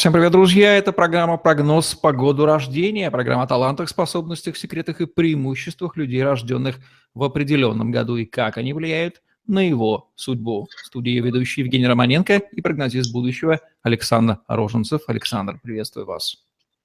Всем 0.00 0.14
привет, 0.14 0.32
друзья! 0.32 0.78
Это 0.78 0.92
программа 0.92 1.36
«Прогноз 1.36 1.94
по 1.94 2.12
году 2.12 2.46
рождения», 2.46 3.10
программа 3.10 3.42
о 3.42 3.46
талантах, 3.46 3.90
способностях, 3.90 4.56
секретах 4.56 5.02
и 5.02 5.06
преимуществах 5.06 5.94
людей, 5.98 6.24
рожденных 6.24 6.76
в 7.12 7.22
определенном 7.22 7.90
году, 7.90 8.16
и 8.16 8.24
как 8.24 8.56
они 8.56 8.72
влияют 8.72 9.20
на 9.46 9.58
его 9.58 10.10
судьбу. 10.14 10.68
В 10.74 10.86
студии 10.86 11.20
ведущий 11.20 11.60
Евгений 11.60 11.86
Романенко 11.86 12.36
и 12.50 12.62
прогнозист 12.62 13.12
будущего 13.12 13.60
Александр 13.82 14.38
Роженцев. 14.48 15.02
Александр, 15.06 15.60
приветствую 15.62 16.06
вас. 16.06 16.44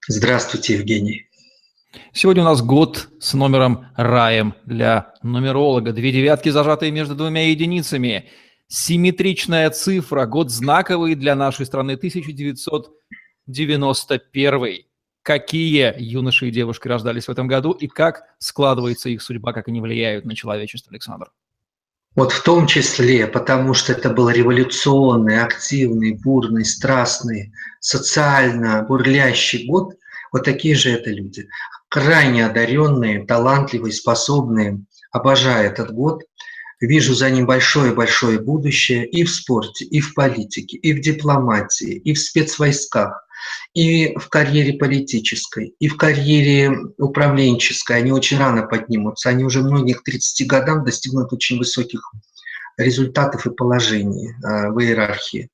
Здравствуйте, 0.10 0.74
Евгений. 0.74 1.30
Сегодня 2.12 2.42
у 2.44 2.48
нас 2.48 2.62
год 2.62 3.08
с 3.22 3.34
номером 3.34 3.86
раем 3.96 4.56
для 4.66 5.14
нумеролога. 5.24 5.94
Две 5.94 6.12
девятки, 6.12 6.50
зажатые 6.50 6.92
между 6.92 7.16
двумя 7.16 7.50
единицами– 7.50 8.26
Симметричная 8.68 9.70
цифра, 9.70 10.26
год 10.26 10.50
знаковый 10.50 11.14
для 11.14 11.36
нашей 11.36 11.68
страны, 11.68 11.94
1991. 11.94 14.86
Какие 15.22 15.94
юноши 15.98 16.48
и 16.48 16.52
девушки 16.52 16.88
рождались 16.88 17.28
в 17.28 17.30
этом 17.30 17.48
году 17.48 17.74
и 17.74 17.86
как 17.88 18.24
складывается 18.40 19.10
их 19.10 19.22
судьба, 19.22 19.54
как 19.54 19.68
они 19.68 19.82
влияют 19.82 20.26
на 20.26 20.36
человечество, 20.36 20.92
Александр? 20.92 21.32
Вот 22.16 22.32
в 22.32 22.42
том 22.42 22.66
числе, 22.66 23.28
потому 23.28 23.76
что 23.76 23.92
это 23.92 24.10
был 24.10 24.30
революционный, 24.30 25.42
активный, 25.42 26.14
бурный, 26.14 26.66
страстный, 26.66 27.54
социально 27.80 28.82
бурлящий 28.82 29.68
год, 29.68 29.94
вот 30.32 30.44
такие 30.44 30.74
же 30.74 30.90
это 30.92 31.12
люди. 31.12 31.48
Крайне 31.88 32.44
одаренные, 32.46 33.24
талантливые, 33.26 33.94
способные, 33.94 34.80
обожаю 35.12 35.70
этот 35.70 35.92
год– 35.92 36.24
Вижу 36.82 37.14
за 37.14 37.30
ним 37.30 37.46
большое-большое 37.46 38.40
будущее 38.40 39.08
и 39.08 39.24
в 39.24 39.32
спорте, 39.32 39.86
и 39.86 40.02
в 40.02 40.14
политике, 40.14 40.78
и 40.78 40.94
в 40.94 41.02
дипломатии, 41.02 41.94
и 41.94 42.14
в 42.14 42.20
спецвойсках, 42.20 43.26
и 43.74 44.16
в 44.18 44.28
карьере 44.30 44.74
политической, 44.74 45.74
и 45.80 45.88
в 45.88 45.98
карьере 45.98 46.72
управленческой. 46.98 47.98
Они 47.98 48.12
очень 48.12 48.38
рано 48.38 48.64
поднимутся. 48.64 49.30
Они 49.30 49.44
уже 49.44 49.62
многие 49.62 49.94
к 49.94 50.04
30 50.04 50.48
годам 50.48 50.84
достигнут 50.84 51.32
очень 51.32 51.58
высоких 51.58 52.12
результатов 52.78 53.46
и 53.46 53.52
положений 53.52 54.32
э, 54.32 54.70
в 54.70 54.80
иерархии. 54.80 55.50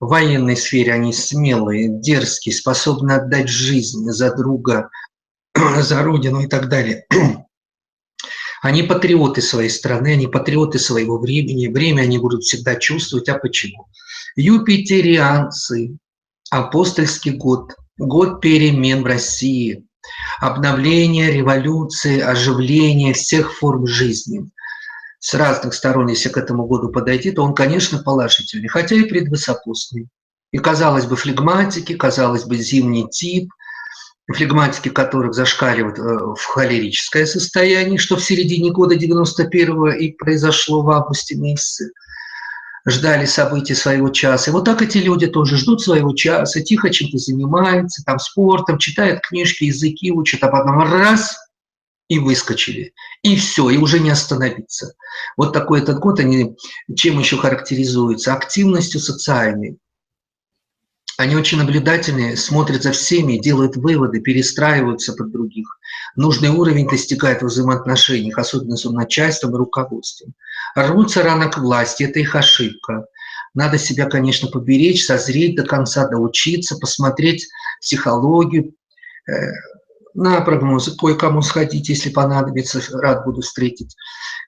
В 0.00 0.08
военной 0.08 0.56
сфере 0.56 0.92
они 0.92 1.12
смелые, 1.12 1.88
дерзкие, 1.88 2.54
способны 2.54 3.12
отдать 3.12 3.48
жизнь 3.48 4.10
за 4.10 4.34
друга, 4.34 4.90
за 5.80 6.02
родину 6.02 6.40
и 6.40 6.46
так 6.46 6.68
далее. 6.68 7.06
Они 8.64 8.82
патриоты 8.82 9.42
своей 9.42 9.68
страны, 9.68 10.14
они 10.14 10.26
патриоты 10.26 10.78
своего 10.78 11.18
времени. 11.18 11.66
Время 11.66 12.00
они 12.00 12.16
будут 12.16 12.44
всегда 12.44 12.76
чувствовать. 12.76 13.28
А 13.28 13.38
почему? 13.38 13.88
Юпитерианцы, 14.36 15.98
апостольский 16.48 17.32
год, 17.32 17.74
год 17.98 18.40
перемен 18.40 19.02
в 19.02 19.06
России, 19.06 19.84
обновления, 20.40 21.30
революции, 21.30 22.18
оживления 22.20 23.12
всех 23.12 23.52
форм 23.52 23.86
жизни. 23.86 24.48
С 25.18 25.34
разных 25.34 25.74
сторон, 25.74 26.08
если 26.08 26.30
к 26.30 26.38
этому 26.38 26.64
году 26.64 26.88
подойти, 26.88 27.32
то 27.32 27.42
он, 27.42 27.54
конечно, 27.54 28.02
положительный, 28.02 28.68
хотя 28.68 28.96
и 28.96 29.02
предвысокосный. 29.02 30.08
И, 30.52 30.56
казалось 30.58 31.04
бы, 31.04 31.16
флегматики, 31.16 31.94
казалось 31.94 32.44
бы, 32.44 32.56
зимний 32.56 33.10
тип– 33.10 33.50
флегматики 34.32 34.88
которых 34.88 35.34
зашкаливают 35.34 35.98
э, 35.98 36.02
в 36.02 36.44
холерическое 36.44 37.26
состояние, 37.26 37.98
что 37.98 38.16
в 38.16 38.24
середине 38.24 38.70
года 38.70 38.96
91-го 38.96 39.90
и 39.90 40.12
произошло 40.12 40.82
в 40.82 40.90
августе 40.90 41.36
месяце. 41.36 41.90
Ждали 42.86 43.24
событий 43.24 43.74
своего 43.74 44.10
часа. 44.10 44.50
И 44.50 44.52
вот 44.52 44.64
так 44.64 44.82
эти 44.82 44.98
люди 44.98 45.26
тоже 45.26 45.56
ждут 45.56 45.82
своего 45.82 46.14
часа, 46.14 46.60
тихо 46.60 46.90
чем-то 46.90 47.16
занимаются, 47.18 48.02
там 48.04 48.18
спортом, 48.18 48.78
читают 48.78 49.20
книжки, 49.20 49.64
языки 49.64 50.10
учат, 50.10 50.42
а 50.42 50.48
потом 50.48 50.80
раз– 50.80 51.36
и 52.08 52.18
выскочили. 52.18 52.92
И 53.22 53.36
все, 53.36 53.70
и 53.70 53.78
уже 53.78 53.98
не 53.98 54.10
остановиться. 54.10 54.94
Вот 55.36 55.52
такой 55.52 55.80
этот 55.80 55.98
год, 55.98 56.20
они 56.20 56.56
чем 56.94 57.18
еще 57.18 57.36
характеризуются? 57.36 58.34
Активностью 58.34 59.00
социальной. 59.00 59.78
Они 61.16 61.36
очень 61.36 61.58
наблюдательные, 61.58 62.36
смотрят 62.36 62.82
за 62.82 62.92
всеми, 62.92 63.38
делают 63.38 63.76
выводы, 63.76 64.20
перестраиваются 64.20 65.12
под 65.12 65.30
других. 65.30 65.78
Нужный 66.16 66.48
уровень 66.48 66.88
достигают 66.88 67.42
в 67.42 67.46
взаимоотношениях, 67.46 68.36
особенно 68.36 68.76
с 68.76 68.84
начальством 68.84 69.54
и 69.54 69.58
руководством. 69.58 70.34
Рвутся 70.74 71.22
рано 71.22 71.48
к 71.48 71.58
власти, 71.58 72.02
это 72.02 72.18
их 72.18 72.34
ошибка. 72.34 73.06
Надо 73.54 73.78
себя, 73.78 74.06
конечно, 74.06 74.48
поберечь, 74.48 75.04
созреть 75.04 75.54
до 75.54 75.62
конца, 75.62 76.08
доучиться, 76.08 76.76
посмотреть 76.76 77.46
психологию, 77.80 78.74
э, 79.30 79.32
на 80.14 80.40
прогнозы, 80.40 80.96
кое-кому 80.96 81.42
сходить, 81.42 81.88
если 81.88 82.10
понадобится, 82.10 82.80
рад 82.92 83.24
буду 83.24 83.42
встретить. 83.42 83.96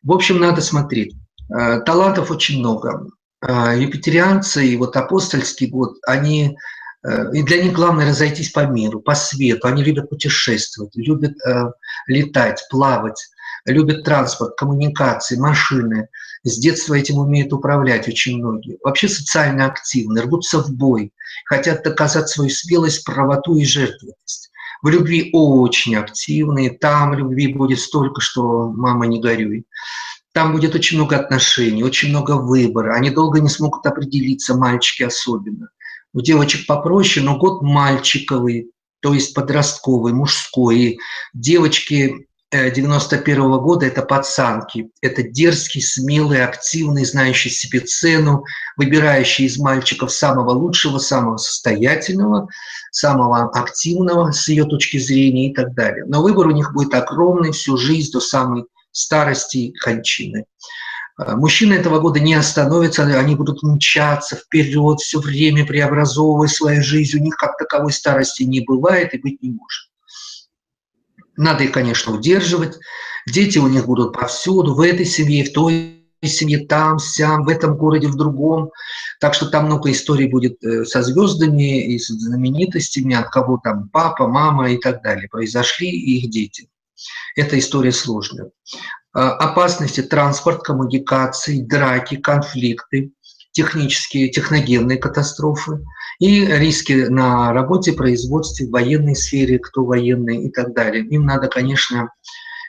В 0.03 0.13
общем, 0.13 0.39
надо 0.39 0.61
смотреть. 0.61 1.15
Э, 1.49 1.81
талантов 1.81 2.31
очень 2.31 2.59
много. 2.59 3.07
А, 3.49 3.77
юпитерианцы 3.77 4.67
и 4.67 4.77
вот 4.77 4.97
апостольский 4.97 5.69
год, 5.69 5.99
они 6.05 6.59
э, 7.05 7.33
и 7.33 7.45
для 7.45 7.63
них 7.63 7.75
главное 7.75 8.09
разойтись 8.09 8.51
по 8.51 8.67
миру, 8.67 9.01
по 9.01 9.15
свету. 9.15 9.69
Они 9.69 9.85
любят 9.85 10.11
путешествовать, 10.11 10.97
любят 10.97 11.37
э, 11.47 11.71
летать, 12.09 12.67
плавать, 12.71 13.25
любят 13.65 14.03
транспорт, 14.03 14.57
коммуникации, 14.57 15.37
машины. 15.37 16.09
С 16.43 16.59
детства 16.59 16.95
этим 16.95 17.19
умеют 17.19 17.53
управлять 17.53 18.09
очень 18.09 18.39
многие. 18.39 18.79
Вообще 18.83 19.09
социально 19.09 19.67
активны, 19.67 20.23
рвутся 20.23 20.59
в 20.59 20.73
бой, 20.73 21.13
хотят 21.45 21.85
доказать 21.85 22.29
свою 22.29 22.51
смелость, 22.51 23.05
правоту 23.05 23.57
и 23.57 23.65
жертвенность. 23.65 24.51
В 24.83 24.89
любви 24.89 25.31
очень 25.33 25.95
активные, 25.95 26.71
там 26.71 27.15
любви 27.15 27.55
будет 27.55 27.79
столько, 27.79 28.21
что 28.21 28.69
мама 28.71 29.07
не 29.07 29.21
горюй. 29.21 29.67
Там 30.37 30.53
будет 30.53 30.75
очень 30.75 30.99
много 30.99 31.17
отношений, 31.17 31.83
очень 31.83 32.11
много 32.11 32.33
выбора. 32.33 32.95
Они 32.95 33.09
долго 33.09 33.41
не 33.41 33.49
смогут 33.49 33.87
определиться, 33.87 34.55
мальчики 34.55 35.03
особенно. 35.03 35.71
У 36.13 36.21
девочек 36.21 36.67
попроще, 36.67 37.25
но 37.25 37.39
год 37.39 37.63
мальчиковый, 37.63 38.71
то 39.01 39.15
есть 39.15 39.33
подростковый, 39.33 40.13
мужской. 40.13 40.79
И 40.79 40.99
девочки 41.33 42.27
91 42.51 43.47
-го 43.47 43.61
года– 43.63 43.87
это 43.87 44.03
пацанки. 44.03 44.91
Это 45.01 45.23
дерзкие, 45.23 45.83
смелые, 45.83 46.45
активные, 46.45 47.07
знающие 47.07 47.51
себе 47.51 47.81
цену, 47.81 48.45
выбирающие 48.77 49.49
из 49.49 49.57
мальчиков 49.57 50.13
самого 50.13 50.51
лучшего, 50.51 50.99
самого 50.99 51.39
состоятельного, 51.39 52.47
самого 52.91 53.49
активного 53.59 54.33
с 54.33 54.47
ее 54.49 54.67
точки 54.67 54.99
зрения 54.99 55.51
и 55.51 55.55
так 55.55 55.73
далее. 55.73 56.05
Но 56.07 56.21
выбор 56.21 56.49
у 56.49 56.51
них 56.51 56.75
будет 56.75 56.93
огромный 56.93 57.53
всю 57.53 57.79
жизнь 57.79 58.13
до 58.13 58.21
самой 58.21 58.67
старости 58.97 59.59
и 59.59 59.73
кончины. 59.73 60.47
А, 61.17 61.37
мужчины 61.37 61.75
этого 61.75 62.01
года 62.01 62.21
не 62.21 62.35
остановятся, 62.35 63.05
они 63.05 63.35
будут 63.35 63.63
мчаться 63.63 64.37
вперед, 64.37 65.01
все 65.01 65.21
время 65.21 65.67
преобразовывая 65.67 66.49
свою 66.49 66.83
жизнь. 66.83 67.19
У 67.19 67.23
них 67.23 67.37
как 67.37 67.57
таковой 67.59 67.93
старости 67.93 68.43
не 68.43 68.61
бывает 68.61 69.15
и 69.15 69.19
быть 69.19 69.43
не 69.43 69.51
может. 69.51 69.91
Надо 71.37 71.65
их, 71.65 71.73
конечно, 71.73 72.15
удерживать. 72.15 72.79
Дети 73.27 73.59
у 73.59 73.69
них 73.69 73.87
будут 73.87 74.15
повсюду, 74.15 74.75
в 74.75 74.81
этой 74.81 75.05
семье, 75.05 75.45
в 75.45 75.53
той 75.53 75.97
семье, 76.23 76.67
там, 76.67 76.99
сям, 76.99 77.45
в 77.45 77.49
этом 77.49 77.77
городе, 77.77 78.09
в 78.09 78.17
другом. 78.17 78.71
Так 79.21 79.35
что 79.35 79.47
там 79.47 79.67
много 79.67 79.93
историй 79.93 80.29
будет 80.29 80.63
э, 80.65 80.85
со 80.85 81.03
звездами 81.03 81.95
и 81.95 81.99
с 81.99 82.07
знаменитостями, 82.09 83.15
от 83.15 83.29
кого 83.29 83.61
там 83.63 83.91
папа, 83.91 84.27
мама 84.27 84.71
и 84.71 84.79
так 84.79 85.03
далее. 85.03 85.29
Произошли 85.29 85.89
их 85.89 86.31
дети. 86.31 86.69
Эта 87.35 87.59
история 87.59 87.93
сложная. 87.93 88.51
А, 89.13 89.33
опасности 89.33 90.03
транспорт, 90.03 90.63
коммуникации, 90.63 91.63
драки, 91.63 92.17
конфликты, 92.17 93.13
технические, 93.53 94.29
техногенные 94.31 94.99
катастрофы 94.99 95.83
и 96.19 96.45
риски 96.45 97.07
на 97.09 97.53
работе, 97.53 97.93
производстве, 97.93 98.67
в 98.67 98.71
военной 98.71 99.17
сфере, 99.17 99.59
кто 99.59 99.85
военный 99.85 100.45
и 100.45 100.51
так 100.51 100.75
далее. 100.75 101.05
Им 101.07 101.25
надо, 101.25 101.49
конечно, 101.49 102.11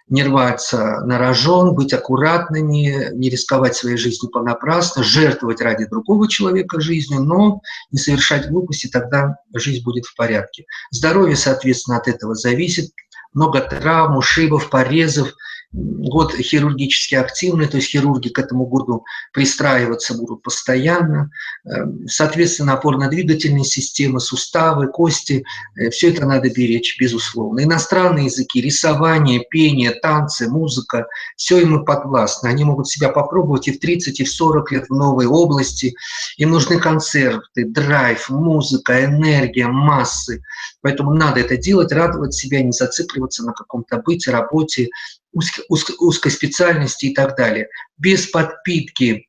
не 0.10 0.24
рваться 0.24 1.02
на 1.02 1.18
рожон, 1.18 1.76
быть 1.76 1.92
аккуратными, 1.92 3.14
не 3.14 3.30
рисковать 3.30 3.76
своей 3.76 3.98
жизнью 3.98 4.32
понапрасну, 4.32 5.04
жертвовать 5.04 5.62
ради 5.62 5.86
другого 5.86 6.30
человека 6.30 6.80
жизнью, 6.80 7.24
но 7.24 7.60
не 7.92 8.00
совершать 8.00 8.50
глупости, 8.50 8.88
тогда 8.88 9.36
жизнь 9.54 9.84
будет 9.84 10.06
в 10.06 10.16
порядке. 10.16 10.66
Здоровье, 10.92 11.36
соответственно, 11.36 11.98
от 11.98 12.08
этого 12.08 12.36
зависит 12.36 12.92
много 13.38 13.62
травм, 13.62 14.18
ушибов, 14.18 14.70
порезов, 14.72 15.36
год 15.74 16.34
хирургически 16.34 17.16
активный, 17.16 17.68
то 17.68 17.78
есть 17.78 17.90
хирурги 17.90 18.30
к 18.30 18.40
этому 18.40 18.66
году 18.66 19.04
пристраиваться 19.34 20.18
будут 20.18 20.42
постоянно. 20.42 21.30
Эм, 21.66 22.08
соответственно, 22.08 22.74
опорно-двигательные 22.74 23.66
системы, 23.66 24.22
суставы, 24.22 24.88
кости, 24.88 25.44
э, 25.76 25.90
все 25.90 26.12
это 26.12 26.26
надо 26.26 26.50
беречь, 26.50 26.98
безусловно. 27.00 27.64
Иностранные 27.64 28.26
языки, 28.26 28.62
рисование, 28.62 29.46
пение, 29.50 29.92
танцы, 29.92 30.50
музыка, 30.50 31.06
все 31.36 31.60
им 31.60 31.84
подвластно. 31.84 32.50
Они 32.50 32.64
могут 32.64 32.88
себя 32.88 33.10
попробовать 33.10 33.68
и 33.68 33.74
в 33.74 33.80
30, 33.80 34.22
и 34.22 34.24
в 34.24 34.32
40 34.32 34.72
лет 34.72 34.86
в 34.88 34.96
новой 34.96 35.26
области. 35.26 35.96
Им 36.38 36.52
нужны 36.52 36.80
концерты, 36.80 37.66
драйв, 37.66 38.30
музыка, 38.30 39.04
энергия, 39.04 39.68
массы. 39.68 40.42
Поэтому 40.82 41.14
надо 41.14 41.42
это 41.42 41.58
делать, 41.58 41.92
радовать 41.92 42.34
себя, 42.34 42.62
не 42.62 42.72
зацикливаться 42.72 43.44
на 43.44 43.52
каком-то 43.52 43.98
быте, 43.98 44.32
работе, 44.32 44.90
узкой, 45.34 46.32
специальности 46.32 47.08
и 47.08 47.14
так 47.14 47.38
далее. 47.38 47.68
Без 47.98 48.28
подпитки 48.28 49.28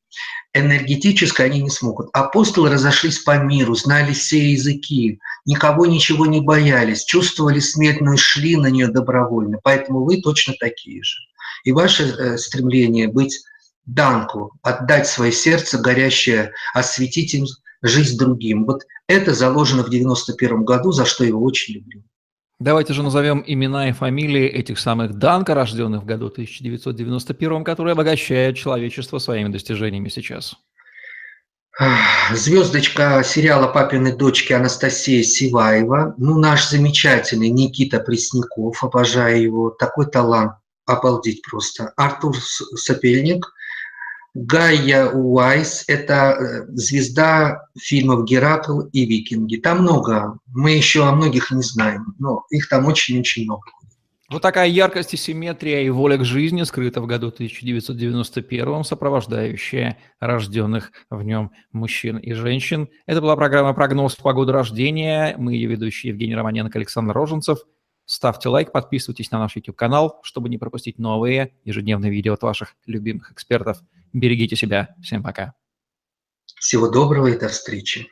энергетической 0.53 1.45
они 1.45 1.61
не 1.61 1.69
смогут. 1.69 2.09
Апостолы 2.13 2.69
разошлись 2.69 3.19
по 3.19 3.37
миру, 3.37 3.75
знали 3.75 4.13
все 4.13 4.51
языки, 4.51 5.19
никого 5.45 5.85
ничего 5.85 6.25
не 6.25 6.41
боялись, 6.41 7.05
чувствовали 7.05 7.59
смерть, 7.59 8.01
но 8.01 8.13
и 8.13 8.17
шли 8.17 8.55
на 8.55 8.67
нее 8.67 8.87
добровольно. 8.87 9.59
Поэтому 9.63 10.03
вы 10.03 10.21
точно 10.21 10.55
такие 10.59 11.03
же. 11.03 11.17
И 11.63 11.71
ваше 11.71 12.03
э, 12.03 12.37
стремление 12.37 13.07
быть 13.07 13.43
данку, 13.85 14.53
отдать 14.61 15.07
свое 15.07 15.31
сердце 15.31 15.77
горящее, 15.77 16.53
осветить 16.73 17.33
им 17.33 17.45
жизнь 17.81 18.17
другим. 18.17 18.65
Вот 18.65 18.83
это 19.07 19.33
заложено 19.33 19.83
в 19.83 19.89
91 19.89 20.63
году, 20.63 20.91
за 20.91 21.05
что 21.05 21.23
его 21.23 21.41
очень 21.43 21.75
люблю. 21.75 22.03
Давайте 22.59 22.93
же 22.93 23.03
назовем 23.03 23.41
имена 23.47 23.87
и 23.87 23.93
фамилии 23.93 24.45
этих 24.45 24.79
самых 24.79 25.13
Данка, 25.13 25.53
рожденных 25.53 26.01
в 26.01 26.05
году 26.05 26.27
1991, 26.27 27.63
которые 27.63 27.93
обогащают 27.93 28.57
человечество 28.57 29.17
своими 29.19 29.47
достижениями 29.47 30.09
сейчас. 30.09 30.55
Звездочка 32.33 33.23
сериала 33.23 33.67
«Папины 33.67 34.13
дочки» 34.13 34.51
Анастасия 34.51 35.23
Сиваева. 35.23 36.15
Ну, 36.17 36.37
наш 36.37 36.67
замечательный 36.67 37.47
Никита 37.47 38.01
Пресняков, 38.01 38.83
обожаю 38.83 39.41
его. 39.41 39.69
Такой 39.69 40.07
талант, 40.07 40.51
обалдеть 40.85 41.41
просто. 41.41 41.93
Артур 41.95 42.35
Сапельник– 42.37 43.53
Гайя 44.35 45.07
Уайс– 45.07 45.85
это 45.87 46.13
э, 46.13 46.65
звезда 46.69 47.65
фильмов 47.79 48.25
«Геракл» 48.25 48.81
и 48.81 49.05
«Викинги». 49.05 49.57
Там 49.57 49.81
много, 49.81 50.37
мы 50.47 50.71
еще 50.71 51.07
о 51.07 51.13
многих 51.13 51.49
не 51.51 51.63
знаем, 51.63 52.13
но 52.19 52.45
их 52.51 52.69
там 52.69 52.85
очень-очень 52.85 53.45
много. 53.45 53.63
Вот 54.29 54.43
такая 54.43 54.67
яркость 54.67 55.15
и 55.15 55.17
симметрия 55.17 55.81
и 55.81 55.89
воля 55.89 56.15
к 56.17 56.23
жизни 56.23 56.61
скрыта 56.61 57.01
в 57.01 57.07
году 57.07 57.29
1991, 57.29 58.83
сопровождающая 58.83 59.97
рожденных 60.19 60.91
в 61.09 61.23
нем 61.23 61.51
мужчин 61.71 62.17
и 62.17 62.33
женщин. 62.33 62.87
Это 63.07 63.21
была 63.21 63.35
программа 63.35 63.73
«Прогноз 63.73 64.15
по 64.15 64.31
году 64.33 64.51
рождения». 64.51 65.35
Мы 65.39 65.55
ее 65.55 65.67
ведущие 65.67 66.11
Евгений 66.11 66.35
Романенко, 66.35 66.77
Александр 66.77 67.15
Роженцев. 67.15 67.57
Ставьте 68.05 68.49
лайк, 68.49 68.71
подписывайтесь 68.71 69.31
на 69.31 69.39
наш 69.39 69.55
YouTube-канал, 69.55 70.19
чтобы 70.21 70.49
не 70.49 70.59
пропустить 70.59 70.99
новые 70.99 71.53
ежедневные 71.63 72.11
видео 72.11 72.33
от 72.33 72.43
ваших 72.43 72.75
любимых 72.85 73.31
экспертов– 73.31 73.79
Берегите 74.13 74.55
себя. 74.55 74.95
Всем 75.01 75.23
пока. 75.23 75.53
Всего 76.55 76.89
доброго 76.89 77.27
и 77.27 77.39
до 77.39 77.47
встречи. 77.47 78.07